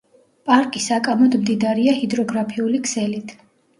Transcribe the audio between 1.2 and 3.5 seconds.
მდიდარია ჰიდროგრაფიული ქსელით.